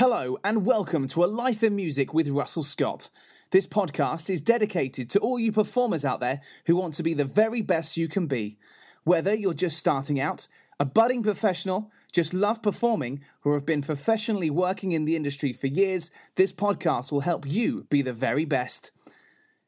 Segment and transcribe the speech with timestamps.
[0.00, 3.10] Hello, and welcome to A Life in Music with Russell Scott.
[3.50, 7.26] This podcast is dedicated to all you performers out there who want to be the
[7.26, 8.56] very best you can be.
[9.04, 14.48] Whether you're just starting out, a budding professional, just love performing, or have been professionally
[14.48, 18.92] working in the industry for years, this podcast will help you be the very best.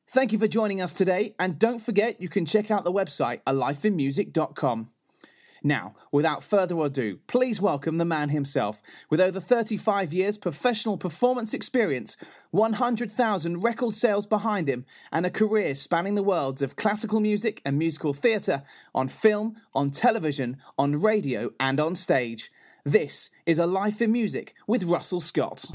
[0.09, 3.43] Thank you for joining us today, and don't forget you can check out the website
[3.47, 4.92] alifeinmusic.com.
[5.65, 8.83] Now, without further ado, please welcome the man himself.
[9.09, 12.17] With over 35 years professional performance experience,
[12.51, 17.79] 100,000 record sales behind him, and a career spanning the worlds of classical music and
[17.79, 22.51] musical theatre, on film, on television, on radio, and on stage.
[22.85, 25.71] This is A Life in Music with Russell Scott.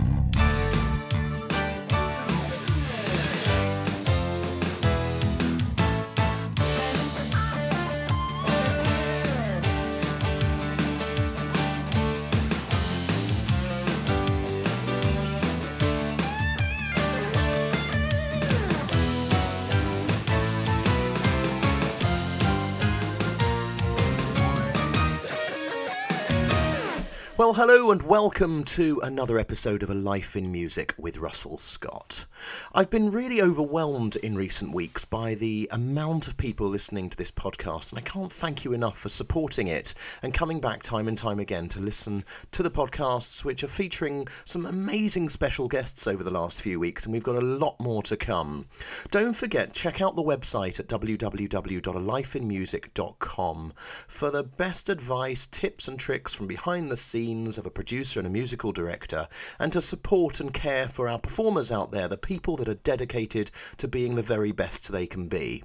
[27.38, 32.26] Well, hello and welcome to another episode of A Life in Music with Russell Scott.
[32.74, 37.30] I've been really overwhelmed in recent weeks by the amount of people listening to this
[37.30, 39.94] podcast, and I can't thank you enough for supporting it
[40.24, 44.28] and coming back time and time again to listen to the podcasts, which are featuring
[44.44, 48.02] some amazing special guests over the last few weeks, and we've got a lot more
[48.02, 48.66] to come.
[49.12, 53.74] Don't forget, check out the website at www.alifeinmusic.com
[54.08, 57.27] for the best advice, tips, and tricks from behind the scenes
[57.58, 59.28] of a producer and a musical director,
[59.59, 63.52] and to support and care for our performers out there, the people that are dedicated
[63.75, 65.61] to being the very best they can be.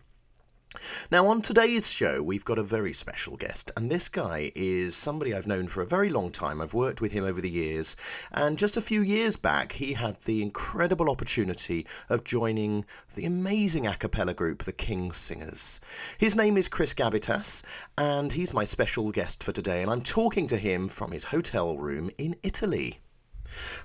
[1.10, 5.34] Now, on today's show, we've got a very special guest, and this guy is somebody
[5.34, 6.60] I've known for a very long time.
[6.60, 7.96] I've worked with him over the years,
[8.32, 13.86] and just a few years back, he had the incredible opportunity of joining the amazing
[13.86, 15.80] a cappella group, the King's Singers.
[16.16, 17.62] His name is Chris Gabbitas,
[17.98, 21.76] and he's my special guest for today, and I'm talking to him from his hotel
[21.76, 23.00] room in Italy.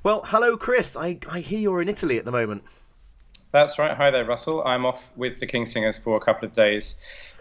[0.03, 0.95] Well, hello, Chris.
[0.95, 2.63] I, I hear you're in Italy at the moment.
[3.51, 3.95] That's right.
[3.95, 4.63] Hi there, Russell.
[4.65, 6.95] I'm off with the King's Singers for a couple of days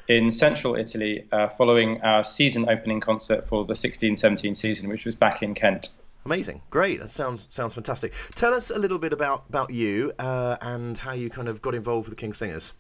[0.09, 5.05] in central Italy uh, following our season opening concert for the 16 17 season, which
[5.05, 5.89] was back in Kent.
[6.25, 7.01] Amazing, great.
[7.01, 8.13] That sounds sounds fantastic.
[8.35, 11.75] Tell us a little bit about about you uh, and how you kind of got
[11.75, 12.73] involved with the King's Singers.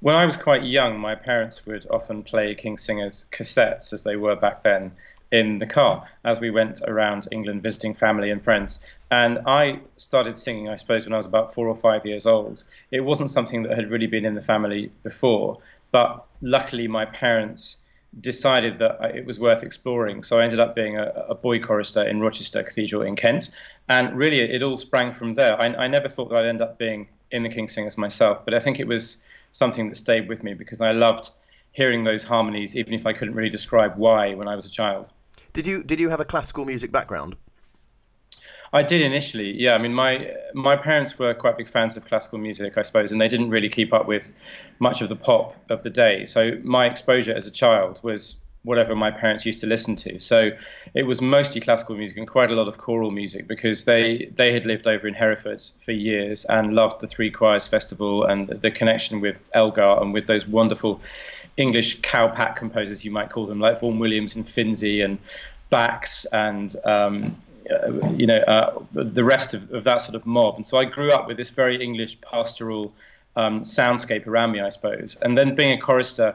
[0.00, 4.16] When I was quite young, my parents would often play King's Singers cassettes, as they
[4.16, 4.90] were back then,
[5.32, 8.78] in the car as we went around England visiting family and friends.
[9.10, 12.64] And I started singing, I suppose, when I was about four or five years old.
[12.90, 15.58] It wasn't something that had really been in the family before,
[15.90, 17.78] but luckily my parents
[18.20, 20.22] decided that it was worth exploring.
[20.22, 23.50] So I ended up being a, a boy chorister in Rochester Cathedral in Kent.
[23.88, 25.60] And really, it all sprang from there.
[25.60, 28.52] I, I never thought that I'd end up being in the King's Singers myself, but
[28.52, 29.22] I think it was
[29.52, 31.30] something that stayed with me because I loved
[31.72, 35.08] hearing those harmonies, even if I couldn't really describe why when I was a child.
[35.52, 37.36] Did you did you have a classical music background?
[38.74, 39.74] I did initially, yeah.
[39.74, 43.20] I mean, my my parents were quite big fans of classical music, I suppose, and
[43.20, 44.28] they didn't really keep up with
[44.78, 46.24] much of the pop of the day.
[46.24, 50.18] So my exposure as a child was whatever my parents used to listen to.
[50.20, 50.50] So
[50.94, 54.54] it was mostly classical music and quite a lot of choral music because they they
[54.54, 58.70] had lived over in Hereford for years and loved the Three Choirs Festival and the
[58.70, 61.00] connection with Elgar and with those wonderful
[61.56, 65.18] English cowpat composers, you might call them, like Vaughan Williams and Finzi and
[65.70, 67.36] Bax and um,
[67.70, 70.56] uh, you know uh, the rest of, of, that sort of mob.
[70.56, 72.92] And so I grew up with this very English pastoral
[73.36, 75.16] um, soundscape around me, I suppose.
[75.22, 76.34] And then being a chorister,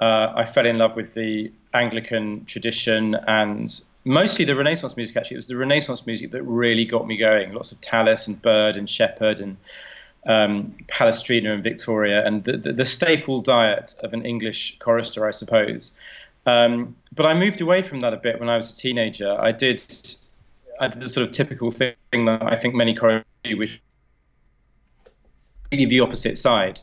[0.00, 5.16] uh, I fell in love with the Anglican tradition and mostly the Renaissance music.
[5.16, 7.52] Actually, it was the Renaissance music that really got me going.
[7.52, 9.56] Lots of Tallis and Byrd and Sheppard and
[10.26, 15.32] um, Palestrina and Victoria, and the, the, the, staple diet of an English chorister, I
[15.32, 15.98] suppose.
[16.46, 19.36] Um, but I moved away from that a bit when I was a teenager.
[19.40, 19.82] I did,
[20.80, 23.80] I did the sort of typical thing that I think many choristers do, which
[25.72, 26.80] really the opposite side,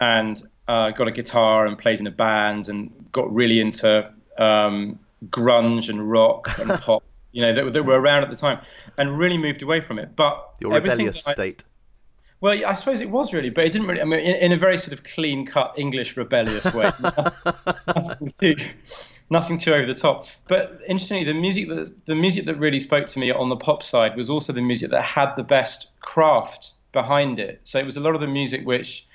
[0.00, 4.98] and uh, got a guitar and played in a band and got really into um,
[5.26, 7.02] grunge and rock and pop.
[7.32, 8.60] You know that, that, were around at the time,
[8.98, 10.16] and really moved away from it.
[10.16, 11.64] But your rebellious I, state
[12.40, 14.00] well, I suppose it was really, but it didn't really.
[14.00, 16.90] I mean, in, in a very sort of clean-cut English rebellious way,
[17.96, 18.56] nothing, too,
[19.28, 20.26] nothing too over the top.
[20.48, 23.82] But interestingly, the music that the music that really spoke to me on the pop
[23.82, 27.60] side was also the music that had the best craft behind it.
[27.64, 29.06] So it was a lot of the music which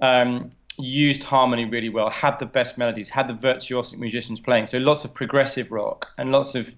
[0.00, 4.68] um, used harmony really well, had the best melodies, had the virtuosic musicians playing.
[4.68, 6.72] So lots of progressive rock and lots of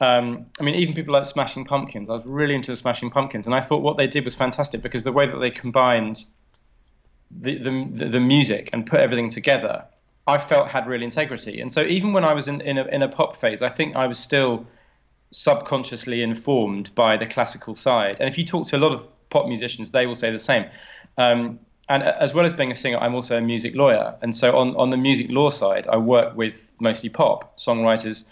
[0.00, 2.10] um, I mean, even people like Smashing Pumpkins.
[2.10, 4.82] I was really into the Smashing Pumpkins, and I thought what they did was fantastic
[4.82, 6.24] because the way that they combined
[7.30, 9.84] the the, the music and put everything together,
[10.26, 11.60] I felt had real integrity.
[11.60, 13.96] And so even when I was in in a, in a pop phase, I think
[13.96, 14.66] I was still
[15.30, 18.16] subconsciously informed by the classical side.
[18.20, 20.66] And if you talk to a lot of pop musicians, they will say the same.
[21.18, 21.58] Um,
[21.88, 24.14] and as well as being a singer, I'm also a music lawyer.
[24.20, 28.28] And so on, on the music law side, I work with mostly pop songwriters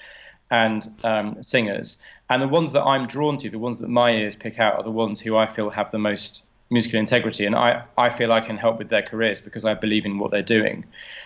[0.55, 2.03] and um, singers.
[2.31, 4.83] And the ones that I'm drawn to, the ones that my ears pick out, are
[4.83, 7.45] the ones who I feel have the most musical integrity.
[7.45, 10.31] And I, I feel I can help with their careers because I believe in what
[10.31, 10.85] they're doing.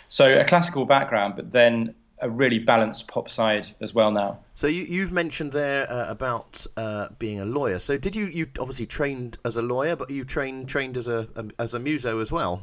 [0.09, 4.39] So a classical background, but then a really balanced pop side as well now.
[4.55, 7.79] So you, have mentioned there uh, about uh, being a lawyer.
[7.79, 11.29] So did you you obviously trained as a lawyer, but you trained trained as a,
[11.37, 12.63] a as a muso as well?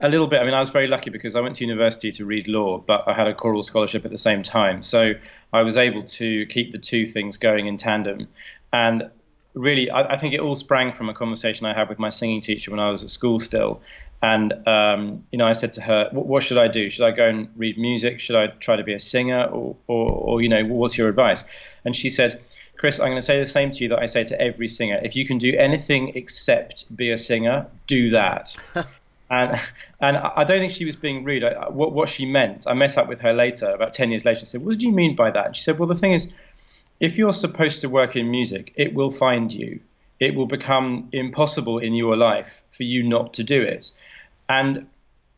[0.00, 0.40] A little bit.
[0.40, 3.04] I mean, I was very lucky because I went to university to read law, but
[3.06, 4.82] I had a choral scholarship at the same time.
[4.82, 5.12] So
[5.52, 8.26] I was able to keep the two things going in tandem.
[8.72, 9.10] And
[9.54, 12.40] really, I, I think it all sprang from a conversation I had with my singing
[12.40, 13.80] teacher when I was at school still.
[14.22, 16.88] And um, you know, I said to her, "What should I do?
[16.88, 18.20] Should I go and read music?
[18.20, 21.42] Should I try to be a singer, or, or, or you know, what's your advice?"
[21.84, 22.40] And she said,
[22.76, 25.00] "Chris, I'm going to say the same to you that I say to every singer.
[25.02, 28.54] If you can do anything except be a singer, do that."
[29.32, 29.58] and
[30.00, 31.42] and I don't think she was being rude.
[31.42, 34.40] I, what what she meant, I met up with her later, about ten years later.
[34.42, 36.32] I said, "What did you mean by that?" And she said, "Well, the thing is,
[37.00, 39.80] if you're supposed to work in music, it will find you.
[40.20, 43.90] It will become impossible in your life for you not to do it."
[44.50, 44.86] And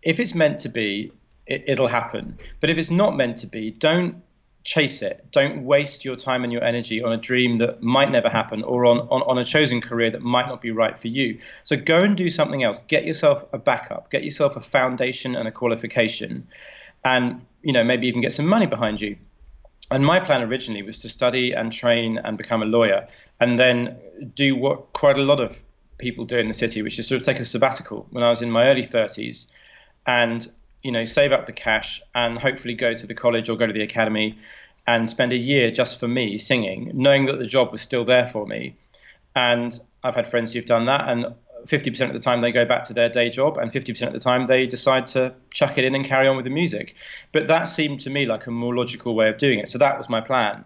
[0.03, 1.13] if it's meant to be,
[1.47, 2.37] it, will happen.
[2.61, 4.24] But if it's not meant to be, don't
[4.65, 5.27] chase it.
[5.31, 8.87] Don't waste your time and your energy on a dream that might never happen or
[8.87, 11.39] on, on, on a chosen career that might not be right for you.
[11.63, 12.81] So go and do something else.
[12.89, 16.49] Get yourself a backup, get yourself a foundation and a qualification,
[17.05, 19.17] and you know, maybe even get some money behind you.
[19.91, 23.07] And my plan originally was to study and train and become a lawyer
[23.41, 23.99] and then
[24.35, 25.63] do what quite a lot of
[25.99, 28.41] people do in the city, which is sort of take a sabbatical when I was
[28.41, 29.51] in my early 30s
[30.07, 30.51] and
[30.85, 33.73] you know save up the cash and hopefully go to the college or go to
[33.73, 34.39] the academy
[34.87, 38.29] and spend a year just for me singing, knowing that the job was still there
[38.29, 38.77] for me.
[39.35, 41.35] And I've had friends who've done that, and
[41.67, 44.19] 50% of the time they go back to their day job, and 50% of the
[44.19, 46.97] time they decide to chuck it in and carry on with the music.
[47.33, 49.71] But that seemed to me like a more logical way of doing it.
[49.71, 50.65] So that was my plan.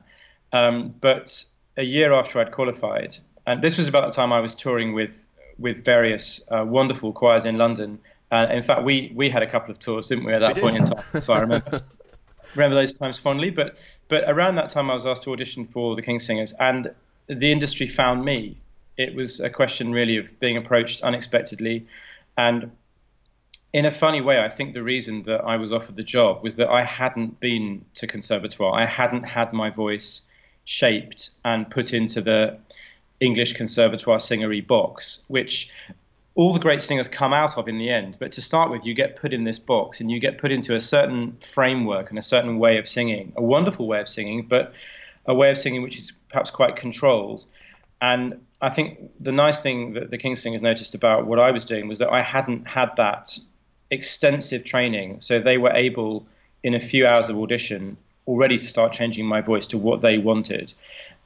[0.53, 1.45] Um, but
[1.77, 3.17] a year after I'd qualified,
[3.47, 5.13] and this was about the time I was touring with
[5.59, 7.99] with various uh, wonderful choirs in London.
[8.31, 10.63] Uh, in fact, we we had a couple of tours, didn't we, at that we
[10.63, 11.23] point in time?
[11.23, 11.83] So I remember
[12.55, 13.51] remember those times fondly.
[13.51, 13.77] But
[14.09, 16.93] but around that time, I was asked to audition for the King's Singers, and
[17.27, 18.59] the industry found me.
[18.97, 21.87] It was a question really of being approached unexpectedly,
[22.37, 22.71] and
[23.73, 26.57] in a funny way, I think the reason that I was offered the job was
[26.57, 28.75] that I hadn't been to conservatoire.
[28.75, 30.23] I hadn't had my voice
[30.65, 32.59] shaped and put into the
[33.21, 35.71] English conservatoire singery box, which
[36.39, 38.17] all the great singers come out of in the end.
[38.21, 40.77] But to start with, you get put in this box and you get put into
[40.77, 44.73] a certain framework and a certain way of singing, a wonderful way of singing, but
[45.27, 47.45] a way of singing which is perhaps quite controlled.
[48.01, 51.65] And I think the nice thing that the King's Singers noticed about what I was
[51.65, 53.37] doing was that I hadn't had that
[53.91, 55.21] extensive training.
[55.21, 56.25] So they were able,
[56.63, 57.97] in a few hours of audition,
[58.29, 60.73] already to start changing my voice to what they wanted.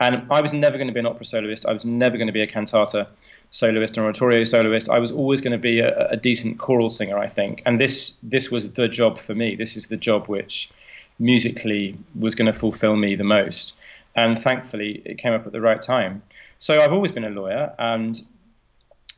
[0.01, 1.67] And I was never going to be an opera soloist.
[1.67, 3.09] I was never going to be a cantata
[3.51, 4.89] soloist or oratorio soloist.
[4.89, 7.63] I was always going to be a, a, decent choral singer, I think.
[7.67, 9.55] And this this was the job for me.
[9.57, 10.71] This is the job which
[11.19, 13.75] musically was going to fulfill me the most.
[14.15, 16.23] And thankfully, it came up at the right time.
[16.59, 18.21] So I've always been a lawyer, and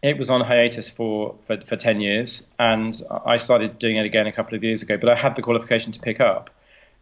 [0.03, 2.43] it was on hiatus for, for, for 10 years.
[2.59, 5.43] And I started doing it again a couple of years ago, but I had the
[5.43, 6.50] qualification to pick up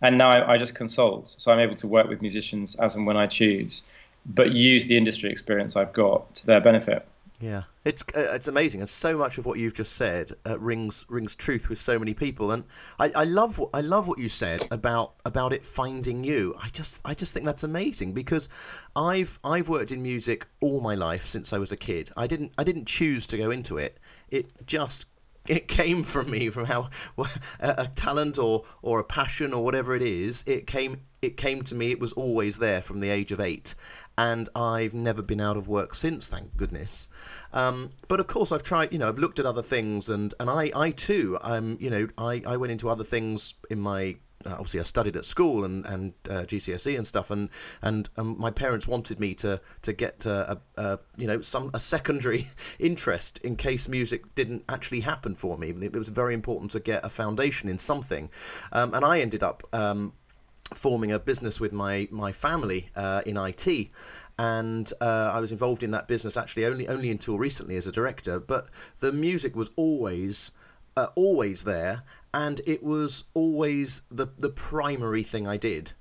[0.03, 1.35] and now I, I, just consult.
[1.39, 3.83] So I'm able to work with musicians as and when I choose,
[4.27, 7.07] but use the industry experience I've got to their benefit.
[7.43, 11.05] Yeah, it's uh, it's amazing, and so much of what you've just said uh, rings
[11.09, 12.53] rings truth with so many people.
[12.53, 12.63] And
[13.01, 16.55] I, I love what I love what you said about about it finding you.
[16.63, 18.49] I just I just think that's amazing because
[18.95, 22.11] I've I've worked in music all my life since I was a kid.
[22.17, 23.99] I didn't I didn't choose to go into it.
[24.31, 25.07] It just
[25.49, 26.89] it came from me from how
[27.61, 31.75] a, talent or or a passion or whatever it is it came it came to
[31.75, 33.75] me it was always there from the age of 8
[34.19, 37.09] and I've never been out of work since thank goodness.
[37.53, 40.51] Um, but of course I've tried you know I've looked at other things and and
[40.51, 44.53] I I too um you know I I went into other things in my uh,
[44.53, 47.49] obviously I studied at school and and uh, GCSE and stuff, and
[47.81, 51.71] and um, my parents wanted me to to get uh, a, a, you know some
[51.75, 55.71] a secondary interest in case music didn't actually happen for me.
[55.71, 58.31] It was very important to get a foundation in something,
[58.73, 59.63] um, and I ended up.
[59.73, 60.15] Um,
[60.75, 63.91] forming a business with my my family uh, in IT,
[64.39, 67.93] and uh, I was involved in that business actually only only until recently as a
[67.93, 68.41] director.
[68.41, 68.69] But
[69.01, 70.53] the music was always
[70.97, 72.03] uh, always there,
[72.35, 75.93] and it was always the the primary thing I did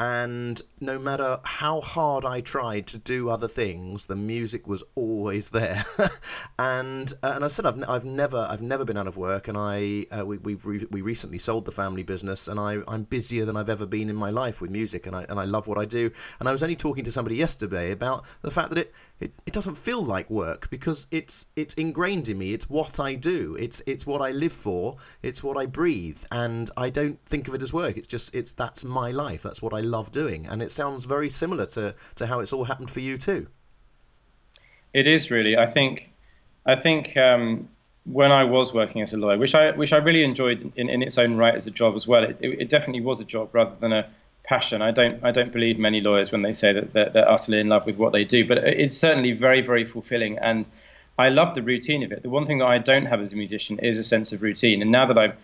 [0.00, 5.50] and no matter how hard I tried to do other things, the music was always
[5.50, 5.84] there.
[6.58, 9.58] and uh, and I said I've, I've never I've never been out of work, and
[9.58, 13.44] I uh, we we re- we recently sold the family business, and I I'm busier
[13.44, 15.76] than I've ever been in my life with music, and I and I love what
[15.76, 16.10] I do.
[16.38, 19.52] And I was only talking to somebody yesterday about the fact that it it, it
[19.52, 22.54] doesn't feel like work because it's it's ingrained in me.
[22.54, 23.54] It's what I do.
[23.60, 24.96] It's it's what I live for.
[25.22, 27.98] It's what I breathe, and I don't think of it as work.
[27.98, 29.42] It's just it's that's my life.
[29.42, 32.64] That's what I love doing, and it sounds very similar to to how it's all
[32.64, 33.48] happened for you too.
[34.92, 35.56] It is really.
[35.56, 36.10] I think,
[36.66, 37.68] I think um,
[38.04, 41.02] when I was working as a lawyer, which I which I really enjoyed in, in
[41.02, 42.24] its own right as a job as well.
[42.24, 44.08] It, it, definitely was a job rather than a
[44.44, 44.82] passion.
[44.82, 47.68] I don't I don't believe many lawyers when they say that they're, they're utterly in
[47.68, 50.66] love with what they do, but it's certainly very very fulfilling and.
[51.18, 52.22] I love the routine of it.
[52.22, 54.80] The one thing that I don't have as a musician is a sense of routine.
[54.80, 55.36] And now that I've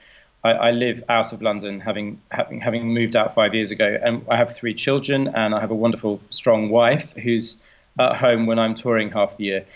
[0.46, 4.24] I, I, live out of London, having, having having moved out five years ago, and
[4.30, 7.60] I have three children, and I have a wonderful, strong wife who's
[7.98, 9.66] at home when I'm touring half the year.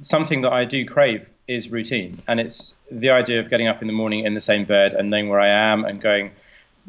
[0.00, 3.86] Something that I do crave is routine, and it's the idea of getting up in
[3.86, 6.30] the morning in the same bed and knowing where I am and going,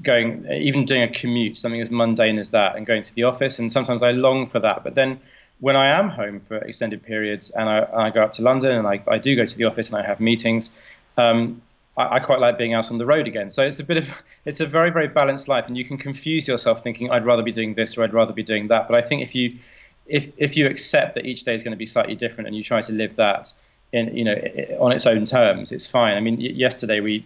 [0.02, 3.60] going even doing a commute, something as mundane as that, and going to the office.
[3.60, 5.20] And sometimes I long for that, but then
[5.60, 8.86] when I am home for extended periods and I, I go up to London and
[8.86, 10.72] I, I do go to the office and I have meetings.
[11.18, 11.62] Um,
[11.98, 13.50] I, I, quite like being out on the road again.
[13.50, 14.10] So it's a bit of
[14.46, 17.52] it's a very very balanced life, and you can confuse yourself thinking I'd rather be
[17.52, 18.88] doing this or I'd rather be doing that.
[18.88, 19.58] But I think if you
[20.06, 22.64] if if you accept that each day is going to be slightly different and you
[22.64, 23.54] try to live that
[23.92, 24.36] in you know
[24.80, 26.16] on its own terms, it's fine.
[26.18, 27.26] I mean, yesterday we.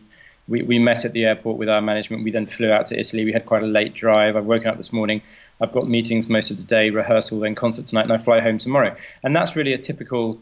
[0.50, 2.24] We, we met at the airport with our management.
[2.24, 3.26] We then flew out to Italy.
[3.26, 4.38] We had quite a late drive.
[4.38, 5.22] I've woken up this morning.
[5.60, 8.58] I've got meetings most of the day, rehearsal, then concert tonight, and I fly home
[8.58, 8.96] tomorrow.
[9.24, 10.40] And that's really a typical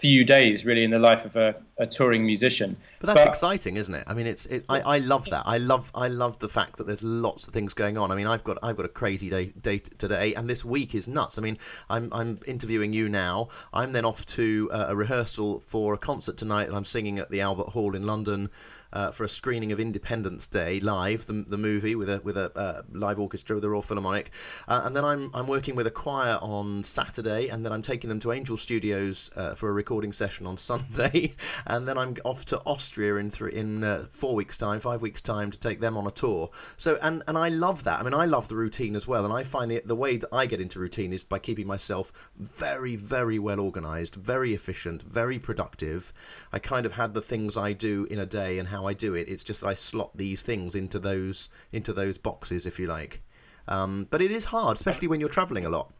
[0.00, 2.76] few days really in the life of a, a touring musician.
[3.00, 4.04] But that's but, exciting, isn't it?
[4.06, 5.42] I mean, it's it, I, I love that.
[5.46, 8.10] I love I love the fact that there's lots of things going on.
[8.10, 11.08] I mean, I've got I've got a crazy day, day today, and this week is
[11.08, 11.38] nuts.
[11.38, 11.58] I mean,
[11.90, 13.48] I'm I'm interviewing you now.
[13.72, 17.30] I'm then off to uh, a rehearsal for a concert tonight, and I'm singing at
[17.30, 18.50] the Albert Hall in London
[18.92, 22.56] uh, for a screening of Independence Day live, the, the movie with a with a
[22.56, 24.30] uh, live orchestra with the Royal Philharmonic,
[24.68, 28.08] uh, and then I'm I'm working with a choir on Saturday, and then I'm taking
[28.08, 31.34] them to Angel Studios uh, for a recording session on Sunday,
[31.72, 35.22] and then I'm off to Austria in three in uh, four weeks time, five weeks
[35.22, 36.50] time to take them on a tour.
[36.76, 37.98] So and and I love that.
[37.98, 40.28] I mean, I love the routine as well, and I find the the way that
[40.30, 45.38] I get into routine is by keeping myself very very well organized, very efficient, very
[45.38, 46.12] productive.
[46.52, 49.14] I kind of had the things I do in a day and how I do
[49.14, 49.28] it.
[49.28, 53.22] It's just I slot these things into those into those boxes, if you like.
[53.66, 55.90] Um, but it is hard, especially when you're traveling a lot.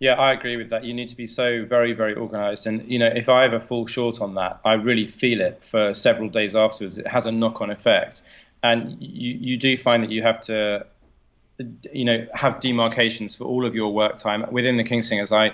[0.00, 0.84] Yeah, I agree with that.
[0.84, 2.66] You need to be so very, very organized.
[2.66, 5.92] And, you know, if I ever fall short on that, I really feel it for
[5.92, 6.96] several days afterwards.
[6.96, 8.22] It has a knock on effect.
[8.62, 10.86] And you, you do find that you have to,
[11.92, 14.46] you know, have demarcations for all of your work time.
[14.50, 15.52] Within the King's Singers, I,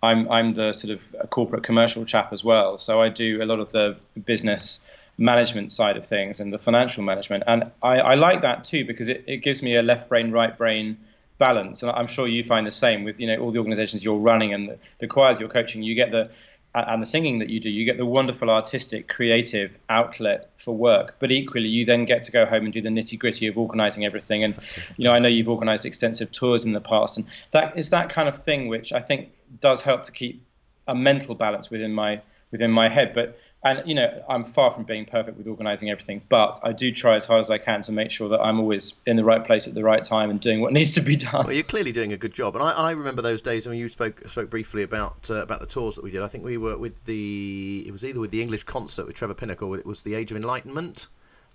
[0.00, 2.78] I'm, I'm the sort of corporate commercial chap as well.
[2.78, 4.84] So I do a lot of the business
[5.16, 7.42] management side of things and the financial management.
[7.48, 10.56] And I, I like that too because it, it gives me a left brain, right
[10.56, 10.98] brain
[11.38, 11.82] balance.
[11.82, 14.52] And I'm sure you find the same with you know all the organizations you're running
[14.52, 15.82] and the, the choirs you're coaching.
[15.82, 16.30] You get the
[16.74, 21.16] and the singing that you do, you get the wonderful artistic, creative outlet for work.
[21.18, 24.04] But equally, you then get to go home and do the nitty gritty of organizing
[24.04, 24.44] everything.
[24.44, 24.56] And
[24.96, 28.10] you know, I know you've organized extensive tours in the past, and that is that
[28.10, 29.30] kind of thing which I think
[29.60, 30.42] does help to keep
[30.86, 33.14] a mental balance within my within my head.
[33.14, 36.92] But and you know i'm far from being perfect with organizing everything but i do
[36.92, 39.44] try as hard as i can to make sure that i'm always in the right
[39.44, 41.44] place at the right time and doing what needs to be done.
[41.44, 42.54] Well you're clearly doing a good job.
[42.54, 45.66] And i, I remember those days when you spoke spoke briefly about uh, about the
[45.66, 46.22] tours that we did.
[46.22, 49.34] I think we were with the it was either with the english concert with trevor
[49.34, 51.08] pinnock or it was the age of enlightenment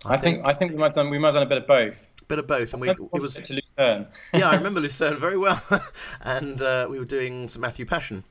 [0.06, 0.48] i, I think, think.
[0.48, 2.12] I think we might have done we might have done a bit of both.
[2.22, 4.08] A bit of both, and we it was to Lucerne.
[4.34, 5.62] yeah, I remember Lucerne very well,
[6.22, 8.24] and uh, we were doing some Matthew Passion,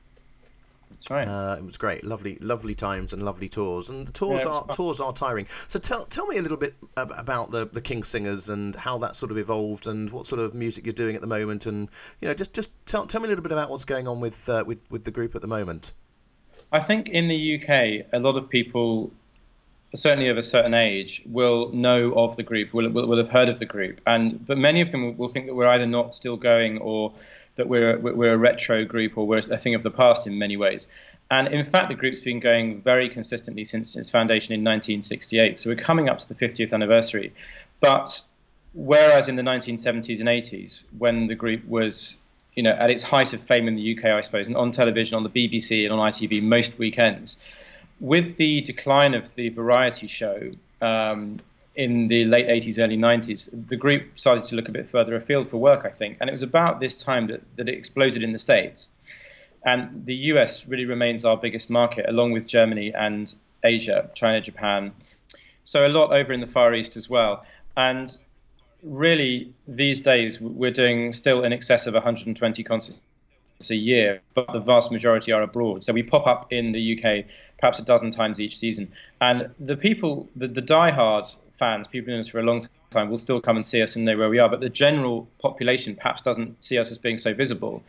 [1.09, 1.27] right.
[1.27, 3.89] Uh, it was great, lovely, lovely times and lovely tours.
[3.89, 4.75] And the tours yeah, are fun.
[4.75, 5.47] tours are tiring.
[5.67, 9.15] So tell tell me a little bit about the the King's Singers and how that
[9.15, 11.65] sort of evolved and what sort of music you're doing at the moment.
[11.65, 11.89] And
[12.21, 14.47] you know, just just tell tell me a little bit about what's going on with
[14.49, 15.91] uh, with with the group at the moment.
[16.71, 19.11] I think in the UK, a lot of people
[19.95, 23.47] certainly of a certain age will know of the group, will, will, will have heard
[23.47, 26.15] of the group, and but many of them will, will think that we're either not
[26.15, 27.13] still going or
[27.55, 30.57] that we're we're a retro group or we're a thing of the past in many
[30.57, 30.87] ways.
[31.31, 35.59] And in fact, the group's been going very consistently since its foundation in 1968.
[35.59, 37.33] So we're coming up to the 50th anniversary.
[37.79, 38.21] But
[38.73, 42.17] whereas in the 1970s and 80s, when the group was
[42.55, 45.15] you know at its height of fame in the UK, I suppose, and on television,
[45.15, 47.41] on the BBC and on ITV most weekends,
[47.99, 50.51] with the decline of the variety show.
[50.81, 51.39] Um,
[51.75, 55.49] in the late 80s, early 90s, the group started to look a bit further afield
[55.49, 56.17] for work, I think.
[56.19, 58.89] And it was about this time that, that it exploded in the States.
[59.65, 64.91] And the US really remains our biggest market, along with Germany and Asia, China, Japan.
[65.63, 67.45] So a lot over in the Far East as well.
[67.75, 68.15] And
[68.83, 72.99] really, these days, we're doing still in excess of 120 concerts
[73.69, 75.83] a year, but the vast majority are abroad.
[75.83, 77.25] So we pop up in the UK
[77.59, 78.91] perhaps a dozen times each season.
[79.21, 81.27] And the people, the, the die-hard
[81.63, 83.95] fans, people who in us for a long time, will still come and see us
[83.95, 84.49] and know where we are.
[84.49, 87.81] But the general population perhaps doesn't see us as being so visible.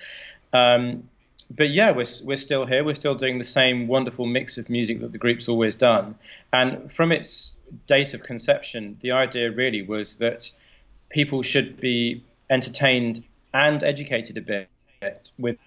[0.53, 1.09] Um,
[1.51, 2.85] but yeah, we're we're still here.
[2.85, 6.15] We're still doing the same wonderful mix of music that the group's always done.
[6.53, 7.53] And from its
[7.87, 10.51] date of conception, the idea really was that
[11.11, 15.59] people should be entertained and educated a bit with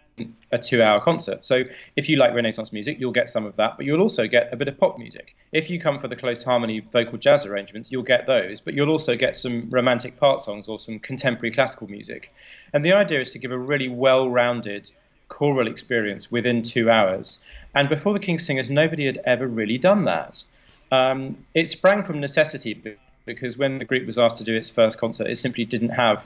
[0.51, 1.45] a two hour concert.
[1.45, 1.63] So
[1.95, 4.55] if you like Renaissance music, you'll get some of that, but you'll also get a
[4.55, 5.35] bit of pop music.
[5.51, 8.89] If you come for the close harmony vocal jazz arrangements, you'll get those, but you'll
[8.89, 12.33] also get some romantic part songs or some contemporary classical music.
[12.73, 14.89] And the idea is to give a really well rounded
[15.27, 17.39] choral experience within two hours.
[17.75, 20.43] And before the King's Singers, nobody had ever really done that.
[20.91, 24.97] Um, it sprang from necessity because when the group was asked to do its first
[24.97, 26.25] concert, it simply didn't have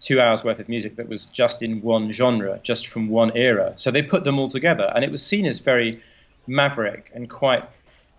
[0.00, 3.72] two hours worth of music that was just in one genre, just from one era.
[3.76, 6.02] So they put them all together, and it was seen as very
[6.46, 7.64] maverick and quite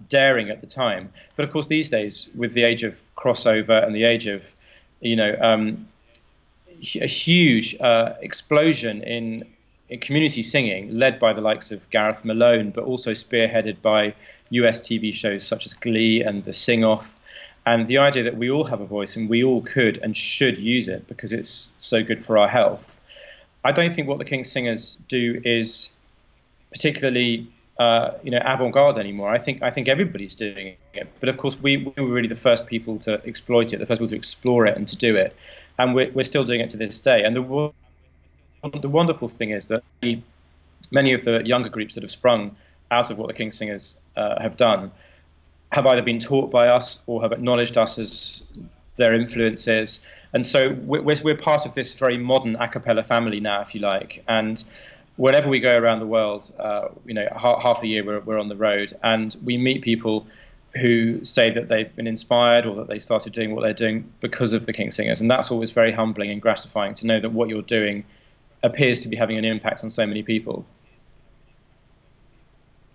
[0.09, 1.11] daring at the time.
[1.35, 4.43] But of course, these days, with the age of crossover and the age of,
[5.01, 5.87] you know, um,
[7.01, 9.45] a huge uh, explosion in,
[9.89, 14.13] in community singing, led by the likes of Gareth Malone, but also spearheaded by
[14.49, 17.13] US TV shows such as Glee and The Sing Off
[17.67, 20.57] and the idea that we all have a voice and we all could and should
[20.57, 22.97] use it because it's so good for our health.
[23.65, 25.91] I don't think what the King's Singers do is
[26.71, 27.45] particularly
[27.77, 29.29] uh, you know avant-garde anymore.
[29.29, 32.37] I think I think everybody's doing it, but of course we, we, were really the
[32.37, 35.35] first people to exploit it, the first people to explore it and to do it,
[35.77, 37.25] and we're we're still doing it to this day.
[37.25, 37.73] And the
[38.79, 39.83] the wonderful thing is that
[40.89, 42.55] many of the younger groups that have sprung
[42.91, 44.89] out of what the King's Singers uh, have done
[45.71, 48.43] have either been taught by us or have acknowledged us as
[48.95, 50.05] their influences.
[50.33, 53.81] And so we're, we're part of this very modern a cappella family now, if you
[53.81, 54.23] like.
[54.27, 54.63] And
[55.17, 58.39] whenever we go around the world, uh, you know, half, half the year we're, we're
[58.39, 60.27] on the road and we meet people
[60.75, 64.53] who say that they've been inspired or that they started doing what they're doing because
[64.53, 65.19] of the King's Singers.
[65.21, 68.03] And that's always very humbling and gratifying to know that what you're doing
[68.63, 70.65] appears to be having an impact on so many people.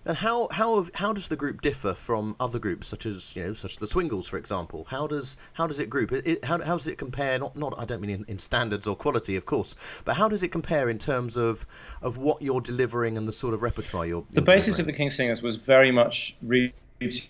[0.05, 3.53] And how how how does the group differ from other groups, such as you know,
[3.53, 4.85] such as the Swingles, for example?
[4.91, 6.11] How does how does it group?
[6.11, 7.39] It, it, how, how does it compare?
[7.39, 10.43] Not not I don't mean in, in, standards or quality, of course, but how does
[10.43, 11.67] it compare in terms of
[12.03, 14.25] of what you're delivering and the sort of repertoire you're?
[14.31, 14.81] The you're basis delivering?
[14.81, 17.23] of the King's Singers was very much rooted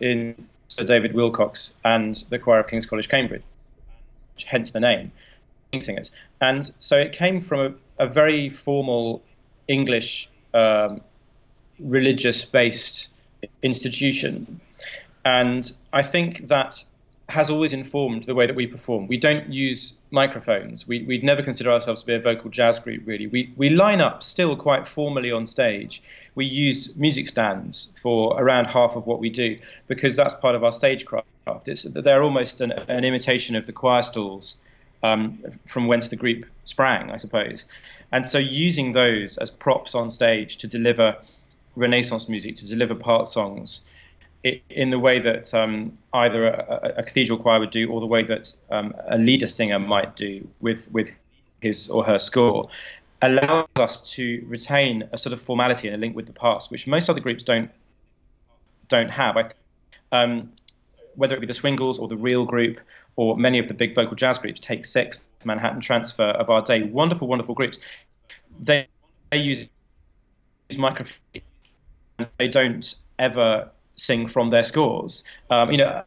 [0.00, 3.42] in Sir David Willcocks and the Choir of King's College, Cambridge,
[4.44, 5.10] hence the name
[5.72, 6.10] King's Singers.
[6.42, 7.60] And so it came from
[7.98, 9.22] a, a very formal
[9.68, 10.28] English.
[10.52, 11.00] Um,
[11.82, 13.08] religious based
[13.62, 14.60] institution.
[15.24, 16.82] And I think that
[17.28, 19.06] has always informed the way that we perform.
[19.06, 20.88] We don't use microphones.
[20.88, 23.28] We, would never consider ourselves to be a vocal jazz group, really.
[23.28, 26.02] We, we line up still quite formally on stage.
[26.34, 30.64] We use music stands for around half of what we do because that's part of
[30.64, 31.26] our stagecraft.
[31.66, 34.58] It's, they're almost an, an imitation of the choir stalls
[35.02, 37.64] um, from whence the group sprang, I suppose.
[38.12, 41.16] And so using those as props on stage to deliver
[41.76, 43.82] Renaissance music to deliver part songs
[44.42, 48.22] in the way that um, either a, a, cathedral choir would do or the way
[48.22, 51.12] that um, a lieder singer might do with, with
[51.60, 52.70] his or her score
[53.20, 56.86] allows us to retain a sort of formality and a link with the past, which
[56.86, 57.70] most other groups don't
[58.88, 59.36] don't have.
[59.36, 59.50] I,
[60.10, 60.52] um,
[61.16, 62.80] whether it be the Swingles or the Real Group
[63.16, 66.82] or many of the big vocal jazz groups, Take Six, Manhattan Transfer of our day,
[66.82, 67.78] wonderful, wonderful groups.
[68.58, 68.88] They,
[69.30, 69.66] they use
[70.76, 71.42] microphone
[72.38, 75.24] they don't ever sing from their scores.
[75.50, 76.02] Um, you know,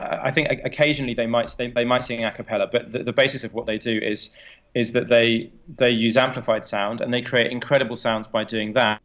[0.00, 3.44] I think occasionally they might they, they might sing a cappella, but the, the, basis
[3.44, 4.30] of what they do is
[4.74, 9.00] is that they they use amplified sound and they create incredible sounds by doing that.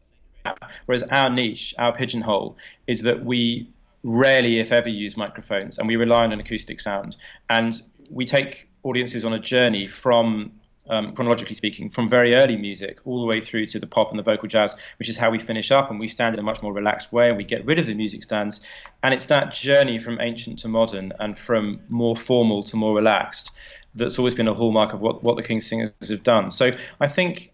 [0.85, 3.69] Whereas our niche, our pigeonhole, is that we
[4.03, 7.15] rarely, if ever, use microphones and we rely on an acoustic sound.
[7.49, 10.51] And we take audiences on a journey from
[10.89, 14.19] um, chronologically speaking, from very early music all the way through to the pop and
[14.19, 16.61] the vocal jazz, which is how we finish up and we stand in a much
[16.61, 18.61] more relaxed way and we get rid of the music stands.
[19.03, 23.51] And it's that journey from ancient to modern and from more formal to more relaxed
[23.95, 26.49] that's always been a hallmark of what, what the King's Singers have done.
[26.49, 27.51] So I think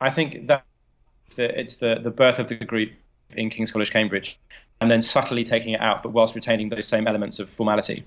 [0.00, 0.64] I think that
[1.38, 2.90] it's the, the birth of the group
[3.30, 4.38] in King's College, Cambridge,
[4.80, 8.04] and then subtly taking it out, but whilst retaining those same elements of formality.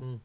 [0.00, 0.18] Mm.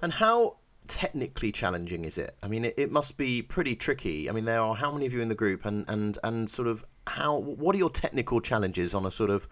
[0.00, 0.56] And how
[0.88, 2.36] technically challenging is it?
[2.42, 4.28] I mean, it, it must be pretty tricky.
[4.28, 6.68] I mean, there are how many of you in the group, and and and sort
[6.68, 9.46] of how what are your technical challenges on a sort of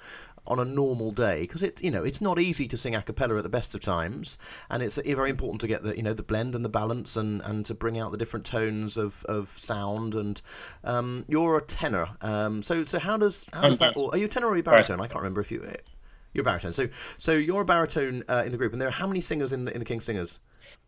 [0.47, 1.43] on a normal day?
[1.43, 3.81] Because it you know it's not easy to sing a cappella at the best of
[3.81, 4.39] times
[4.71, 7.41] and it's very important to get the you know the blend and the balance and
[7.43, 10.43] and to bring out the different tones of of sound and
[10.85, 14.27] um, you're a tenor um, so so how does how does that all, are you
[14.27, 15.01] a tenor or a baritone?
[15.01, 15.67] I can't remember if you
[16.35, 16.73] you're a baritone.
[16.73, 19.53] So so you're a baritone uh, in the group and there are how many singers
[19.53, 20.41] in the in the King's Singers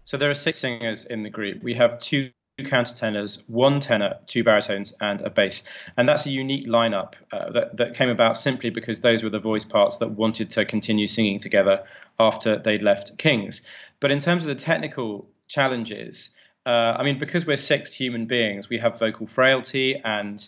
[0.05, 2.31] so there are six singers in the group we have two
[2.63, 5.65] countertenors, one tenor, two baritones, and a bass.
[5.97, 9.41] And that's a unique lineup uh, that, that came about simply because those were the
[9.41, 11.85] voice parts that wanted to continue singing together
[12.21, 13.63] after they'd left King's.
[13.99, 16.31] But in terms of the technical challenges,
[16.65, 20.47] uh, I mean, because we're six human beings, we have vocal frailty and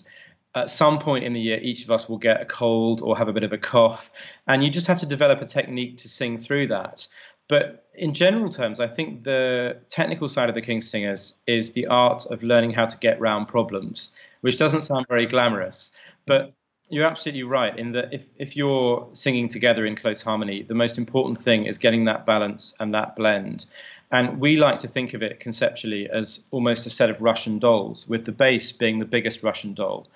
[0.55, 3.29] at some point in the year, each of us will get a cold or have
[3.29, 4.11] a bit of a cough,
[4.47, 7.07] and you just have to develop a technique to sing through that.
[7.49, 11.87] But in general terms, I think the technical side of the King's Singers is the
[11.87, 15.93] art of learning how to get round problems, which doesn't sound very glamorous.
[16.27, 16.53] But
[16.89, 20.99] you're absolutely right in that if, if you're singing together in close harmony, the most
[20.99, 23.67] important thing is getting that balance and that blend.
[24.13, 28.09] And we like to think of it conceptually as almost a set of Russian dolls,
[28.09, 30.09] with the bass being the biggest Russian doll.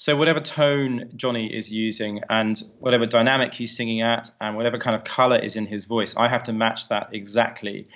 [0.00, 4.94] So whatever tone Johnny is using and whatever dynamic he's singing at and whatever kind
[4.94, 7.88] of color is in his voice, I have to match that exactly.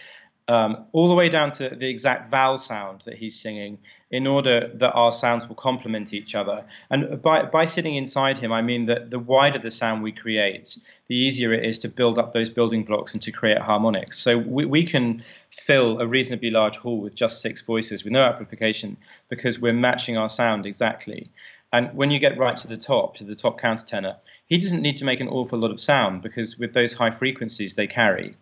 [0.49, 3.79] Um, all the way down to the exact vowel sound that he's singing
[4.11, 6.65] in order that our sounds will complement each other.
[6.91, 10.77] And by, by sitting inside him, I mean that the wider the sound we create,
[11.07, 14.19] the easier it is to build up those building blocks and to create harmonics.
[14.19, 18.25] So we, we can fill a reasonably large hall with just six voices with no
[18.25, 18.97] amplification
[19.29, 21.27] because we're matching our sound exactly.
[21.73, 24.99] And when you get right to the top, to the top countertenor, he doesn't need
[24.99, 28.35] to make an awful lot of sound because with those high frequencies they carry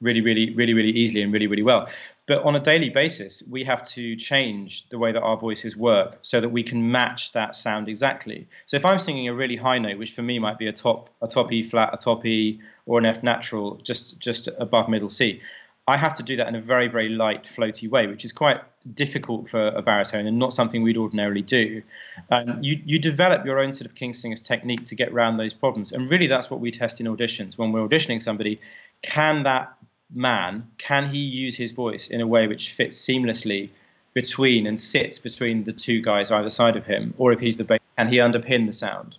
[0.00, 1.88] really, really, really, really easily and really, really well.
[2.26, 6.18] But on a daily basis, we have to change the way that our voices work
[6.22, 8.48] so that we can match that sound exactly.
[8.66, 11.08] So if I'm singing a really high note, which for me might be a top,
[11.22, 15.10] a top E flat, a top E, or an F natural, just just above middle
[15.10, 15.40] C,
[15.86, 18.60] I have to do that in a very, very light, floaty way, which is quite
[18.94, 21.82] difficult for a baritone and not something we'd ordinarily do.
[22.30, 25.54] Um, you, you develop your own sort of king singer's technique to get around those
[25.54, 25.92] problems.
[25.92, 27.58] And really, that's what we test in auditions.
[27.58, 28.60] When we're auditioning somebody,
[29.02, 29.74] can that
[30.14, 33.70] man, can he use his voice in a way which fits seamlessly
[34.14, 37.14] between and sits between the two guys either side of him?
[37.18, 39.16] Or if he's the bass, can he underpin the sound?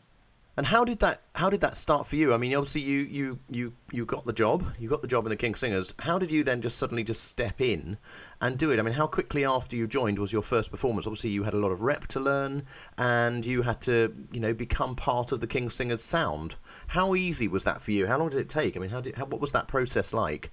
[0.58, 2.34] And how did that how did that start for you?
[2.34, 5.30] I mean, obviously you you you you got the job, you got the job in
[5.30, 5.94] the King's Singers.
[6.00, 8.00] How did you then just suddenly just step in
[8.42, 8.80] and do it?
[8.80, 11.06] I mean, how quickly after you joined was your first performance?
[11.06, 12.64] Obviously, you had a lot of rep to learn,
[12.98, 16.56] and you had to you know become part of the King's Singers sound.
[16.88, 18.08] How easy was that for you?
[18.08, 18.76] How long did it take?
[18.76, 20.50] I mean, how did how, what was that process like?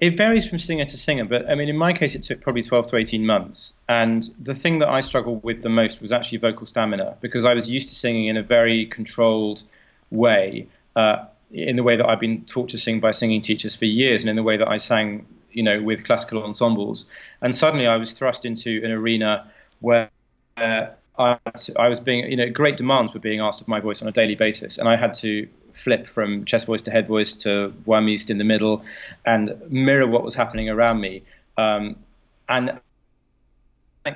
[0.00, 2.62] It varies from singer to singer, but I mean, in my case, it took probably
[2.62, 3.74] 12 to 18 months.
[3.86, 7.52] And the thing that I struggled with the most was actually vocal stamina because I
[7.52, 9.62] was used to singing in a very controlled
[10.10, 13.84] way, uh, in the way that I've been taught to sing by singing teachers for
[13.84, 17.04] years, and in the way that I sang, you know, with classical ensembles.
[17.42, 20.08] And suddenly, I was thrust into an arena where
[20.56, 20.86] uh,
[21.18, 21.36] I,
[21.78, 24.12] I was being, you know, great demands were being asked of my voice on a
[24.12, 28.00] daily basis, and I had to flip from chest voice to head voice to voix
[28.00, 28.84] mixte in the middle
[29.24, 31.22] and mirror what was happening around me.
[31.56, 31.96] Um,
[32.48, 32.80] and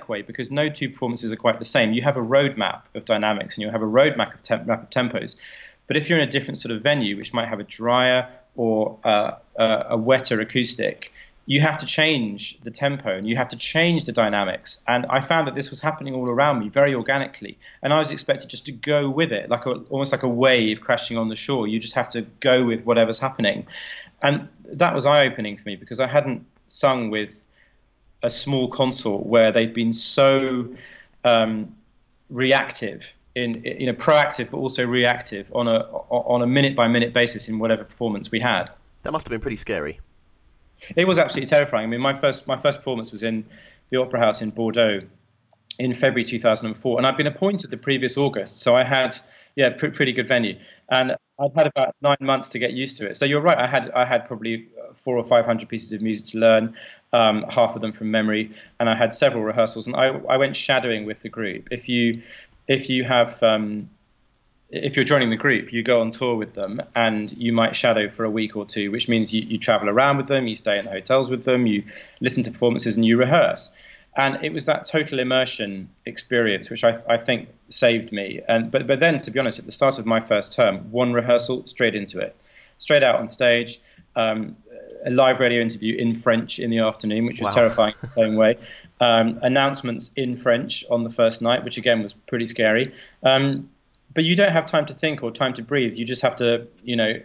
[0.09, 1.93] way because no two performances are quite the same.
[1.93, 5.37] You have a roadmap of dynamics and you have a roadmap of, temp- of tempos.
[5.87, 8.99] But if you're in a different sort of venue, which might have a drier or
[9.05, 11.13] uh, a wetter acoustic,
[11.47, 14.81] you have to change the tempo and you have to change the dynamics.
[14.89, 17.59] And I found that this was happening all around me very organically.
[17.83, 20.81] And I was expected just to go with it, like a, almost like a wave
[20.81, 21.67] crashing on the shore.
[21.67, 23.67] You just have to go with whatever's happening.
[24.23, 27.45] And that was eye opening for me because I hadn't sung with
[28.23, 30.75] a small consort where they'd been so
[31.25, 31.75] um,
[32.31, 33.05] reactive
[33.35, 37.49] in you know proactive but also reactive on a on a minute by minute basis
[37.49, 38.71] in whatever performance we had.
[39.03, 40.01] That must have been pretty scary.
[40.97, 41.85] It was absolutely terrifying.
[41.85, 43.45] I mean, my first my first performance was in
[43.91, 45.03] the Opera House in Bordeaux
[45.79, 49.17] in February 2004, and I'd been appointed the previous August, so I had
[49.57, 50.59] yeah, pr- pretty good venue.
[50.91, 53.17] And I'd had about nine months to get used to it.
[53.17, 53.59] So you're right.
[53.59, 54.69] I had I had probably
[55.03, 56.75] four or five hundred pieces of music to learn,
[57.13, 59.87] um, half of them from memory, and I had several rehearsals.
[59.87, 61.69] And I I went shadowing with the group.
[61.71, 62.23] If you
[62.69, 63.89] if you have um,
[64.75, 68.09] if you're joining the group, you go on tour with them and you might shadow
[68.11, 70.79] for a week or two, which means you, you travel around with them, you stay
[70.79, 71.85] in hotels with them, you
[72.21, 73.73] listen to performances and you rehearse.
[74.17, 78.41] And it was that total immersion experience which I, I think saved me.
[78.49, 81.13] And but but then to be honest, at the start of my first term, one
[81.13, 82.35] rehearsal straight into it,
[82.79, 83.81] straight out on stage.
[84.17, 84.57] Um,
[85.05, 87.55] a live radio interview in French in the afternoon, which was wow.
[87.55, 88.59] terrifying in its own way.
[89.01, 92.95] Um, announcements in French on the first night, which again was pretty scary.
[93.25, 93.69] Um,
[94.15, 95.97] but you don't have time to think or time to breathe.
[95.97, 97.21] You just have to, you know,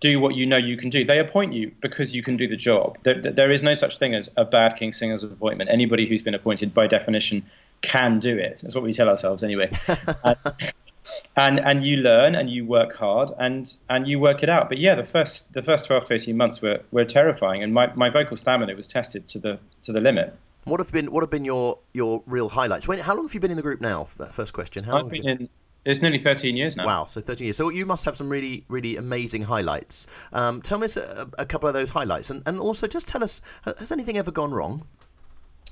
[0.00, 1.04] do what you know you can do.
[1.04, 2.98] They appoint you because you can do the job.
[3.02, 5.70] There, there is no such thing as a bad King Singer's appointment.
[5.70, 7.44] Anybody who's been appointed, by definition,
[7.80, 8.60] can do it.
[8.62, 9.70] That's what we tell ourselves anyway.
[9.88, 10.52] and, uh,
[11.36, 14.68] and and you learn and you work hard and and you work it out.
[14.68, 17.92] But yeah, the first the first twelve to eighteen months were, were terrifying, and my,
[17.94, 20.34] my vocal stamina was tested to the to the limit.
[20.64, 22.86] What have been what have been your your real highlights?
[22.86, 24.08] When, how long have you been in the group now?
[24.18, 24.84] That first question.
[24.84, 25.48] How I've been, been in
[25.84, 26.86] it's nearly 13 years now.
[26.86, 27.56] Wow, so 13 years.
[27.56, 30.06] So you must have some really, really amazing highlights.
[30.32, 33.40] Um, tell me a, a, couple of those highlights, and, and also just tell us
[33.64, 34.86] has anything ever gone wrong?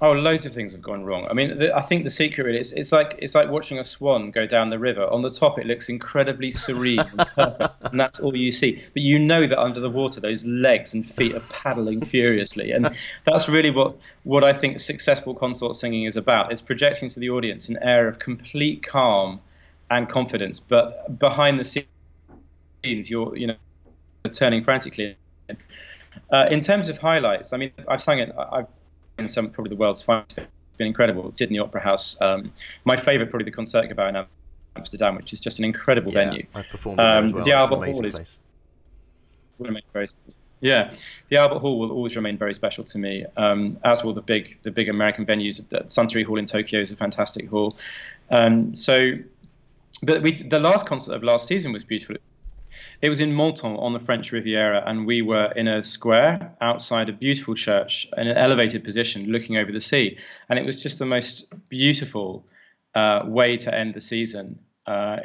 [0.03, 1.27] Oh, loads of things have gone wrong.
[1.31, 3.85] I mean, the, I think the secret really is it's like it's like watching a
[3.85, 5.07] swan go down the river.
[5.07, 8.83] On the top, it looks incredibly serene and perfect, and that's all you see.
[8.93, 12.95] But you know that under the water, those legs and feet are paddling furiously, and
[13.25, 16.53] that's really what what I think successful consort singing is about.
[16.53, 19.41] It's projecting to the audience an air of complete calm
[19.91, 20.61] and confidence.
[20.61, 23.57] But behind the scenes, you're you know
[24.33, 25.17] turning frantically.
[26.33, 28.35] Uh, in terms of highlights, I mean, I've sung it.
[28.37, 28.67] I've
[29.19, 30.39] in some probably the world's finest.
[30.39, 31.31] It's been incredible.
[31.35, 32.17] Sydney Opera House.
[32.21, 32.53] Um,
[32.85, 34.27] my favourite, probably the Concertgebouw in
[34.77, 36.47] Amsterdam, which is just an incredible yeah, venue.
[36.55, 37.45] I've performed um, as well.
[37.45, 38.39] The Albert Hall is
[39.93, 40.09] very.
[40.61, 40.93] Yeah,
[41.29, 44.59] the Albert Hall will always remain very special to me, um, as will the big
[44.63, 45.67] the big American venues.
[45.69, 47.77] The Suntory Hall in Tokyo is a fantastic hall.
[48.31, 49.13] Um, so
[50.03, 52.17] but we, the last concert of last season was beautiful.
[53.03, 57.09] It was in Menton on the French Riviera, and we were in a square outside
[57.09, 60.19] a beautiful church in an elevated position looking over the sea.
[60.49, 62.47] And it was just the most beautiful
[62.95, 65.19] uh, way to end the season uh,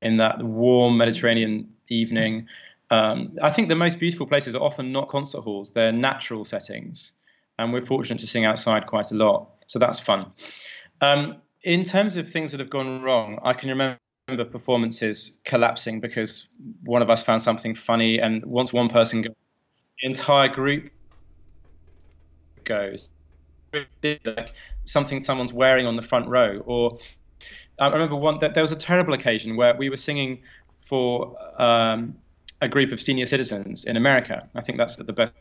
[0.00, 2.46] in that warm Mediterranean evening.
[2.90, 7.12] Um, I think the most beautiful places are often not concert halls, they're natural settings.
[7.58, 9.50] And we're fortunate to sing outside quite a lot.
[9.66, 10.32] So that's fun.
[11.02, 13.98] Um, in terms of things that have gone wrong, I can remember
[14.30, 16.48] remember performances collapsing because
[16.84, 19.34] one of us found something funny, and once one person goes,
[20.00, 20.90] the entire group
[22.64, 23.10] goes.
[24.02, 24.52] Like
[24.84, 26.98] something someone's wearing on the front row, or
[27.78, 30.42] I remember one that there was a terrible occasion where we were singing
[30.86, 32.16] for um,
[32.60, 34.48] a group of senior citizens in America.
[34.54, 35.34] I think that's the best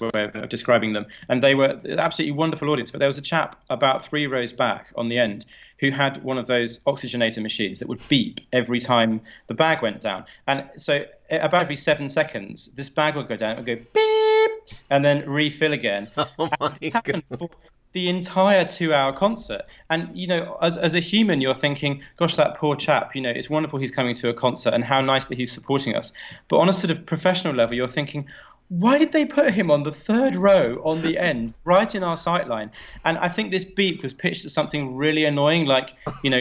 [0.00, 1.06] way of describing them.
[1.28, 2.90] And they were an absolutely wonderful audience.
[2.90, 5.46] But there was a chap about three rows back on the end
[5.78, 10.00] who had one of those oxygenator machines that would beep every time the bag went
[10.00, 10.24] down.
[10.46, 14.76] And so about every seven seconds, this bag would go down, it would go beep,
[14.90, 16.08] and then refill again.
[16.38, 17.50] Oh my God.
[17.92, 22.54] The entire two-hour concert, and you know, as, as a human, you're thinking, "Gosh, that
[22.56, 23.16] poor chap.
[23.16, 25.94] You know, it's wonderful he's coming to a concert, and how nice that he's supporting
[25.96, 26.12] us."
[26.48, 28.26] But on a sort of professional level, you're thinking,
[28.68, 32.16] why did they put him on the third row on the end, right in our
[32.16, 32.70] sight line?
[33.04, 35.92] And I think this beep was pitched at something really annoying, like,
[36.24, 36.40] you know,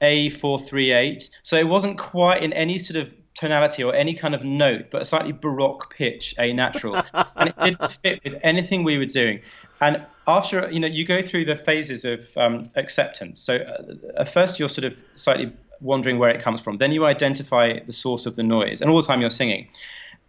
[0.00, 1.30] A438.
[1.42, 5.02] So it wasn't quite in any sort of tonality or any kind of note, but
[5.02, 6.96] a slightly baroque pitch, A natural.
[7.36, 9.40] and it didn't fit with anything we were doing.
[9.80, 13.40] And after, you know, you go through the phases of um, acceptance.
[13.40, 16.78] So uh, at first you're sort of slightly wondering where it comes from.
[16.78, 18.80] Then you identify the source of the noise.
[18.80, 19.68] And all the time you're singing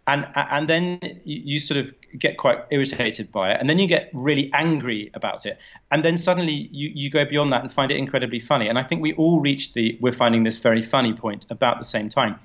[0.06, 4.10] and and then you, sort of get quite irritated by it and then you get
[4.12, 5.58] really angry about it.
[5.90, 8.68] And then suddenly you, you go beyond that and find it incredibly funny.
[8.68, 11.84] And i think we all reached the we're finding this very funny point about the
[11.84, 12.38] same time.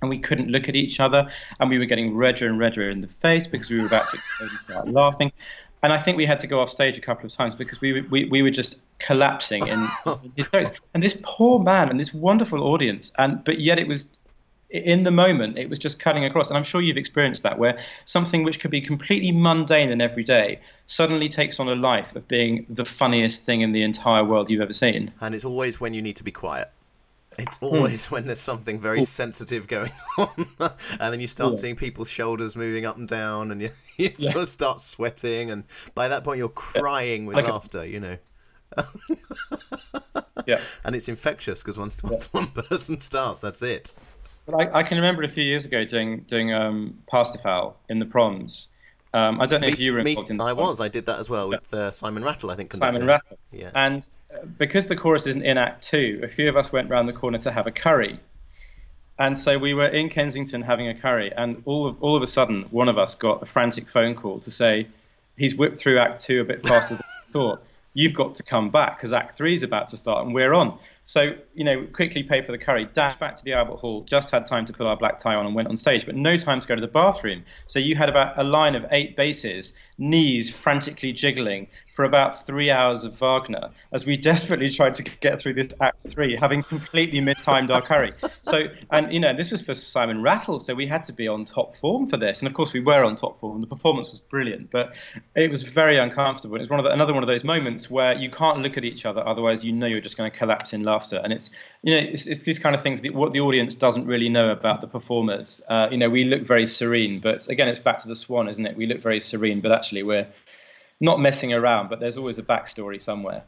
[0.00, 3.00] And we couldn't look at each other and we were getting redder and redder in
[3.00, 4.18] the face because we were about to
[4.64, 5.32] start laughing.
[5.82, 8.02] And i think we had to go off stage a couple of times because we,
[8.02, 9.88] we, we were just collapsing in,
[10.36, 10.72] hysterics.
[10.92, 14.14] And this poor man and this wonderful audience and but yet it was
[14.70, 16.48] in the moment, it was just cutting across.
[16.48, 20.60] And I'm sure you've experienced that, where something which could be completely mundane and everyday
[20.86, 24.60] suddenly takes on a life of being the funniest thing in the entire world you've
[24.60, 25.12] ever seen.
[25.20, 26.70] And it's always when you need to be quiet.
[27.38, 27.66] It's hmm.
[27.66, 31.60] always when there's something very sensitive going on, and then you start yeah.
[31.60, 34.32] seeing people's shoulders moving up and down, and you, you yeah.
[34.32, 38.00] sort of start sweating, and by that point you're crying with like laughter, a, you
[38.00, 38.18] know.
[40.46, 42.40] yeah, and it's infectious because once once yeah.
[42.40, 43.92] one person starts, that's it.
[44.48, 48.06] But I, I, can remember a few years ago doing doing um, Parsifal in the
[48.06, 48.68] proms.
[49.12, 50.40] Um, I don't know me, if you were involved me, in.
[50.40, 50.80] I was.
[50.80, 52.50] I did that as well with uh, Simon Rattle.
[52.50, 52.72] I think.
[52.72, 53.38] Simon Rattle.
[53.52, 53.72] Yeah.
[53.74, 57.10] And uh, because the chorus isn't in Act Two, a few of us went round
[57.10, 58.18] the corner to have a curry.
[59.18, 62.26] And so we were in Kensington having a curry, and all of all of a
[62.26, 64.86] sudden, one of us got a frantic phone call to say
[65.36, 67.60] he's whipped through Act Two a bit faster than we thought.
[67.92, 70.78] You've got to come back because Act Three is about to start, and we're on.
[71.08, 74.28] So, you know, quickly pay for the curry, dash back to the Albert Hall, just
[74.28, 76.60] had time to put our black tie on and went on stage, but no time
[76.60, 77.44] to go to the bathroom.
[77.66, 81.66] So you had about a line of eight basses, knees frantically jiggling,
[81.98, 85.96] for about three hours of Wagner as we desperately tried to get through this act
[86.08, 88.12] three, having completely mistimed our curry.
[88.42, 91.44] So, and you know, this was for Simon Rattle, so we had to be on
[91.44, 92.38] top form for this.
[92.38, 93.60] And of course, we were on top form.
[93.60, 94.94] The performance was brilliant, but
[95.34, 96.54] it was very uncomfortable.
[96.54, 98.84] It was one of the, another one of those moments where you can't look at
[98.84, 101.20] each other, otherwise, you know, you're just going to collapse in laughter.
[101.24, 101.50] And it's,
[101.82, 104.50] you know, it's, it's these kind of things that what the audience doesn't really know
[104.50, 105.60] about the performers.
[105.68, 108.64] Uh, you know, we look very serene, but again, it's back to the swan, isn't
[108.64, 108.76] it?
[108.76, 110.28] We look very serene, but actually, we're
[111.00, 113.44] not messing around, but there's always a backstory somewhere.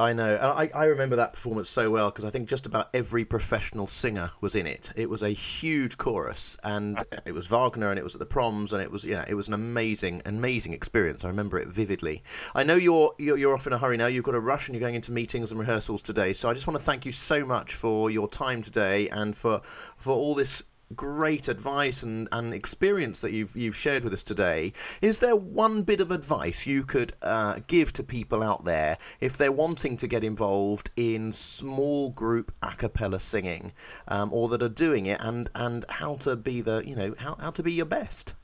[0.00, 0.36] I know.
[0.36, 4.30] I, I remember that performance so well because I think just about every professional singer
[4.40, 4.90] was in it.
[4.96, 8.72] It was a huge chorus, and it was Wagner, and it was at the proms,
[8.72, 11.22] and it was yeah, it was an amazing, amazing experience.
[11.24, 12.22] I remember it vividly.
[12.54, 14.06] I know you're, you're you're off in a hurry now.
[14.06, 16.32] You've got a rush, and you're going into meetings and rehearsals today.
[16.32, 19.60] So I just want to thank you so much for your time today and for
[19.98, 20.62] for all this
[20.94, 24.72] great advice and, and experience that you've you've shared with us today.
[25.00, 29.36] Is there one bit of advice you could uh, give to people out there if
[29.36, 33.72] they're wanting to get involved in small group a cappella singing,
[34.08, 37.36] um, or that are doing it, and and how to be the you know how,
[37.40, 38.34] how to be your best?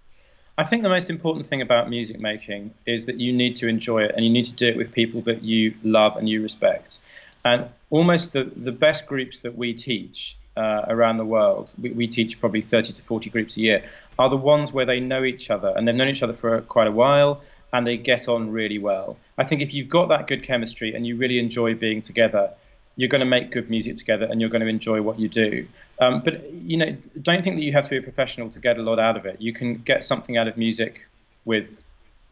[0.59, 4.05] I think the most important thing about music making is that you need to enjoy
[4.05, 6.99] it and you need to do it with people that you love and you respect.
[7.45, 12.07] And almost the, the best groups that we teach uh, around the world, we, we,
[12.07, 13.85] teach probably 30 to 40 groups a year,
[14.19, 16.87] are the ones where they know each other and they've known each other for quite
[16.87, 17.43] a while
[17.73, 19.17] and they get on really well.
[19.37, 22.51] I think if you've got that good chemistry and you really enjoy being together,
[22.97, 25.67] you're going to make good music together and you're going to enjoy what you do.
[26.01, 28.79] Um, but you know, don't think that you have to be a professional to get
[28.79, 29.41] a lot out of it.
[29.41, 31.07] You can get something out of music
[31.45, 31.83] with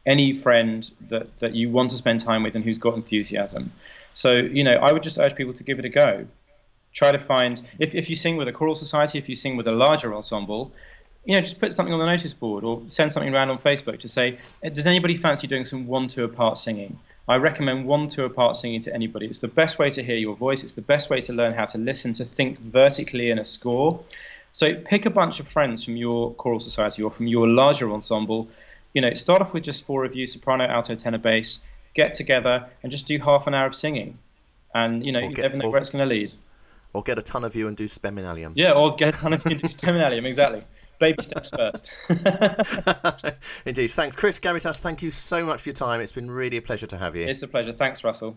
[0.06, 3.72] any friend that, that you want to spend time with and who's got enthusiasm.
[4.14, 6.26] So, you know, I would just urge people to give it a go
[6.94, 9.66] try to find if, if you sing with a choral society, if you sing with
[9.66, 10.72] a larger ensemble,
[11.24, 13.98] you know, just put something on the notice board or send something around on Facebook
[14.00, 16.98] to say, eh, does anybody fancy doing some one two part singing?
[17.26, 19.26] I recommend one two part singing to anybody.
[19.26, 20.62] It's the best way to hear your voice.
[20.62, 24.00] It's the best way to learn how to listen, to think vertically in a score.
[24.52, 28.48] So pick a bunch of friends from your choral society or from your larger ensemble.
[28.92, 31.59] You know, start off with just four of you, soprano, alto, tenor, bass.
[31.94, 34.18] Get together and just do half an hour of singing,
[34.74, 36.35] and you know, you never know where it's going to lead.
[36.94, 38.52] Or get a ton of you and do Spem in alium.
[38.54, 40.64] Yeah, or get a ton of you and do Spem in alium, exactly.
[40.98, 41.90] Baby steps first.
[43.66, 43.90] Indeed.
[43.90, 44.78] Thanks, Chris Gabbitas.
[44.78, 46.00] Thank you so much for your time.
[46.00, 47.26] It's been really a pleasure to have you.
[47.26, 47.72] It's a pleasure.
[47.72, 48.37] Thanks, Russell.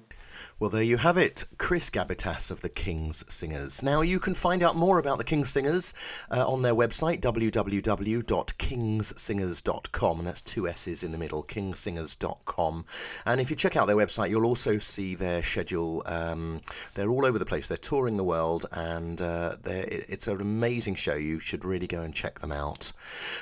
[0.60, 3.82] Well, there you have it, Chris Gabbitas of the King's Singers.
[3.84, 5.94] Now, you can find out more about the King's Singers
[6.32, 12.86] uh, on their website, www.kingssingers.com, and that's two S's in the middle, kingssingers.com.
[13.26, 16.04] And if you check out their website, you'll also see their schedule.
[16.06, 16.62] Um,
[16.96, 21.16] they're all over the place, they're touring the world, and uh, it's an amazing show.
[21.16, 22.92] You should really go and check them out.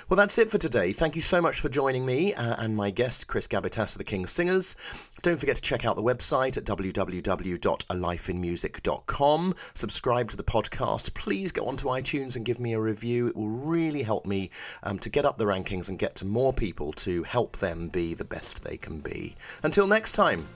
[0.10, 0.92] Well, that's it for today.
[0.94, 4.04] Thank you so much for joining me uh, and my guest, Chris Gabbitas of the
[4.04, 4.76] King Singers.
[5.22, 9.56] Don't forget to check out the website at www.alifeinmusic.com.
[9.74, 11.14] Subscribe to the podcast.
[11.14, 13.28] Please go onto iTunes and give me a review.
[13.28, 14.50] It will really help me
[14.84, 18.14] um, to get up the rankings and get to more people to help them be
[18.14, 19.36] the best they can be.
[19.64, 20.48] Until next time,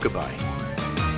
[0.00, 1.09] goodbye.